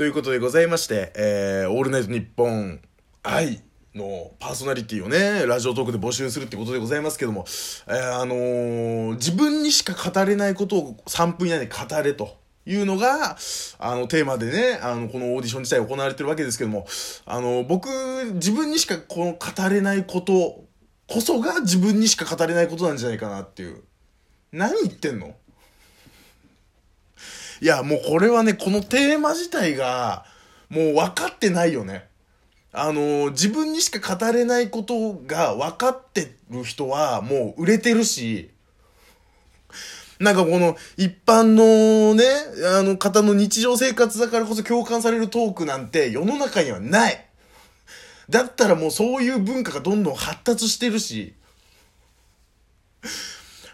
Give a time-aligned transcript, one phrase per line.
[0.00, 2.80] ということでございまして、えー、オールナイトニッポン
[3.22, 3.60] 愛
[3.94, 7.44] のパーソナリティをね、ラジオトークで募集するってことでございますけども、
[7.86, 12.40] えー、あのー、自分にしか語れないことを3分以内で語れと。
[12.64, 13.36] いうのが、
[13.78, 16.86] あの、テーマでね、あの、このオーディション自体行われてるわけですけども、
[17.26, 17.88] あの、僕、
[18.36, 20.64] 自分にしかこの語れないこと
[21.06, 23.82] こそが自分にしか語れないことなんじゃないかなっていう。
[24.52, 25.34] 何言ってんの
[27.60, 30.24] いや、もうこれはね、このテーマ自体が、
[30.68, 32.08] もう分かってないよね。
[32.72, 38.50] あの、自分にしか語れないことが分かってる人は、もう売れてるし、
[40.20, 42.24] なんかこの一般のね、
[42.78, 47.26] あの方の日常生活だからこそ共感されるトークなんて世の中にはない。
[48.28, 51.34] だったらもうそういう文化がどんどん発達してるし、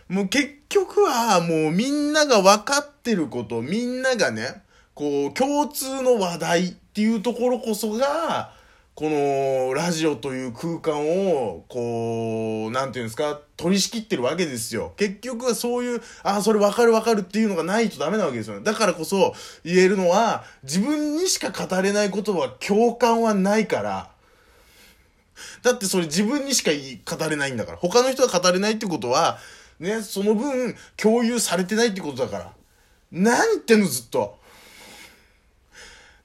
[0.08, 4.62] もう結局はもうみんなが分かってること、みんながね、
[4.94, 8.54] こう共通の話題っていうところこそが、
[8.96, 14.94] このラジオという空間を、こう、なんていうんですか、取り仕切ってるわけですよ。
[14.96, 18.64] 結局はそういう、ああ、それ分かる分かるっていうのがないとダメなわけですよね。
[18.64, 24.10] だからこそ言えるのは、自分にしか語れないことは共感はないから、
[25.62, 27.78] だってそれ自分にしか語れないんだから。
[27.78, 29.38] 他の人が語れないってことは、
[29.78, 32.52] ね、その分共有されてないってことだから。
[33.12, 34.38] 何言ってんのずっと。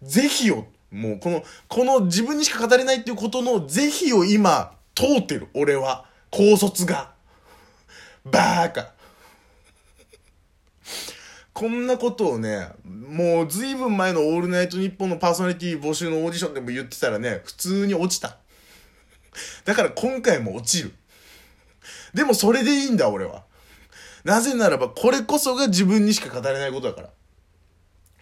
[0.01, 0.67] ぜひよ。
[0.91, 5.47] もうこの、この自分にしか語れないっていうことの是非を今、通ってる。
[5.53, 6.05] 俺は。
[6.29, 7.11] 高卒が。
[8.25, 8.91] バーカ。
[11.53, 18.37] こんなことをね、もう随分前のオールナイトニッポンのパーソナリティ募集のオーディションでも言ってたらね、普通に落ちた。
[19.65, 20.93] だから今回も落ちる。
[22.13, 23.43] でもそれでいいんだ、俺は。
[24.23, 27.09] なぜならば、これこそが自分にしか語れないことだから。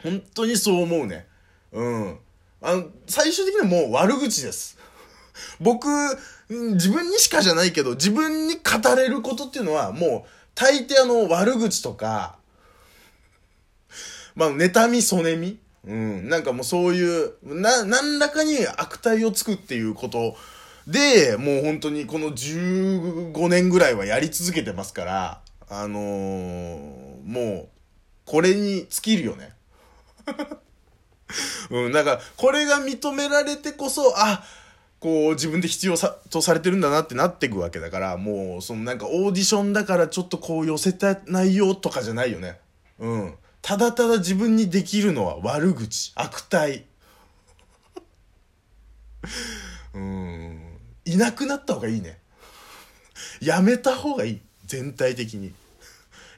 [0.03, 1.27] 本当にそう思うね。
[1.71, 2.19] うん。
[2.61, 4.77] あの、最終的にはもう悪口です。
[5.59, 5.87] 僕、
[6.49, 12.37] 自分にしかじゃないけど、自分に語れることっていうのは、もう、大抵あの、悪口とか、
[14.35, 16.29] まあ、妬み、そねみうん。
[16.29, 20.35] なんかもうそういう、な、何らかに悪態をつくっていうこと
[20.87, 27.69] で、もう本当にこの15年ぐらいはやり続けてますから、あのー、もう、
[28.25, 29.53] これに尽きるよね。
[31.69, 34.43] うん、なんか、これが認められてこそ、あ、
[34.99, 42.59] こう、自分で必要さ、とされてるんだなってなっていくわけだから、もう、そのなんかオーディションだからちょっとこう寄せた内容とかじゃないよね。
[42.97, 43.35] うん。
[43.61, 46.85] ただただ自分にできるのは悪口、悪態。
[49.93, 50.59] うん。
[51.05, 52.17] いなくなった方がいいね。
[53.41, 54.41] やめた方がいい。
[54.65, 55.53] 全体的に。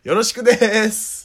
[0.04, 1.21] よろしくです。